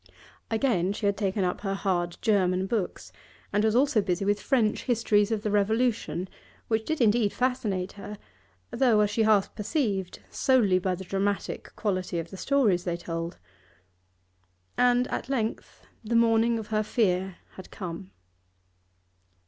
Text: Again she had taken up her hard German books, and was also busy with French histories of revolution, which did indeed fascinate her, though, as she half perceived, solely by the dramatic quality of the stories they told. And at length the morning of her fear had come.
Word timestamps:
Again 0.49 0.93
she 0.93 1.05
had 1.05 1.15
taken 1.15 1.43
up 1.43 1.61
her 1.61 1.75
hard 1.75 2.17
German 2.23 2.65
books, 2.65 3.11
and 3.53 3.63
was 3.63 3.75
also 3.75 4.01
busy 4.01 4.25
with 4.25 4.41
French 4.41 4.85
histories 4.85 5.29
of 5.31 5.45
revolution, 5.45 6.27
which 6.69 6.85
did 6.85 6.99
indeed 7.01 7.31
fascinate 7.31 7.91
her, 7.91 8.17
though, 8.71 9.01
as 9.01 9.11
she 9.11 9.21
half 9.21 9.53
perceived, 9.53 10.17
solely 10.31 10.79
by 10.79 10.95
the 10.95 11.03
dramatic 11.03 11.71
quality 11.75 12.17
of 12.17 12.31
the 12.31 12.37
stories 12.37 12.83
they 12.83 12.97
told. 12.97 13.37
And 14.75 15.07
at 15.09 15.29
length 15.29 15.85
the 16.03 16.15
morning 16.15 16.57
of 16.57 16.69
her 16.69 16.81
fear 16.81 17.35
had 17.51 17.69
come. 17.69 18.09